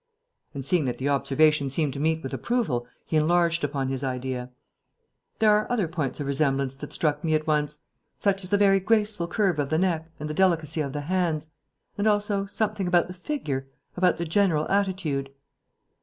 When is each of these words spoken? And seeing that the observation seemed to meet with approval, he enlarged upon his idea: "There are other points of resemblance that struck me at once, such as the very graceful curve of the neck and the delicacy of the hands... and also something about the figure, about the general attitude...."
And 0.55 0.65
seeing 0.65 0.85
that 0.85 0.97
the 0.97 1.09
observation 1.09 1.69
seemed 1.69 1.93
to 1.93 1.99
meet 1.99 2.23
with 2.23 2.33
approval, 2.33 2.87
he 3.05 3.17
enlarged 3.17 3.63
upon 3.63 3.89
his 3.89 4.03
idea: 4.03 4.49
"There 5.37 5.51
are 5.51 5.71
other 5.71 5.87
points 5.87 6.19
of 6.19 6.25
resemblance 6.25 6.73
that 6.73 6.91
struck 6.91 7.23
me 7.23 7.35
at 7.35 7.45
once, 7.45 7.77
such 8.17 8.43
as 8.43 8.49
the 8.49 8.57
very 8.57 8.79
graceful 8.79 9.27
curve 9.27 9.59
of 9.59 9.69
the 9.69 9.77
neck 9.77 10.09
and 10.19 10.27
the 10.27 10.33
delicacy 10.33 10.81
of 10.81 10.93
the 10.93 11.01
hands... 11.01 11.45
and 11.99 12.07
also 12.07 12.47
something 12.47 12.87
about 12.87 13.05
the 13.05 13.13
figure, 13.13 13.67
about 13.95 14.17
the 14.17 14.25
general 14.25 14.67
attitude...." 14.69 15.29